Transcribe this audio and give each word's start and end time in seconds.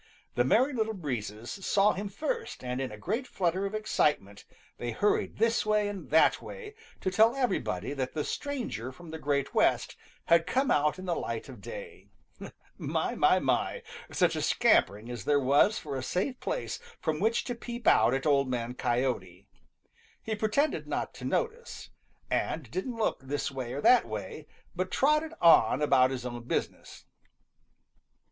The 0.33 0.43
Merry 0.43 0.73
Little 0.73 0.95
Breezes 0.95 1.51
saw 1.51 1.93
him 1.93 2.09
first 2.09 2.63
and 2.63 2.81
in 2.81 2.91
a 2.91 2.97
great 2.97 3.27
flutter 3.27 3.67
of 3.67 3.75
excitement 3.75 4.45
they 4.79 4.89
hurried 4.89 5.37
this 5.37 5.63
way 5.63 5.87
and 5.87 6.09
that 6.09 6.41
way 6.41 6.73
to 7.01 7.11
tell 7.11 7.35
everybody 7.35 7.93
that 7.93 8.15
the 8.15 8.23
stranger 8.23 8.91
from 8.91 9.11
the 9.11 9.19
Great 9.19 9.53
West 9.53 9.95
had 10.25 10.47
come 10.47 10.71
out 10.71 10.97
in 10.97 11.05
the 11.05 11.13
light 11.15 11.49
of 11.49 11.61
day. 11.61 12.09
My, 12.79 13.13
my, 13.13 13.37
my! 13.37 13.83
such 14.11 14.35
a 14.35 14.41
scampering 14.41 15.11
as 15.11 15.23
there 15.23 15.39
was 15.39 15.77
for 15.77 15.95
a 15.95 16.01
safe 16.01 16.39
place 16.39 16.79
from 16.99 17.19
which 17.19 17.43
to 17.43 17.53
peep 17.53 17.85
out 17.85 18.15
at 18.15 18.25
Old 18.25 18.49
Man 18.49 18.73
Coyote! 18.73 19.45
He 20.23 20.33
pretended 20.33 20.87
not 20.87 21.13
to 21.13 21.25
notice, 21.25 21.91
and 22.27 22.71
didn't 22.71 22.95
look 22.97 23.19
this 23.21 23.51
way 23.51 23.71
or 23.71 23.81
that 23.81 24.07
way, 24.07 24.47
but 24.75 24.89
trotted 24.89 25.35
on 25.41 25.79
about 25.79 26.09
his 26.09 26.25
own 26.25 26.41
business. 26.45 27.05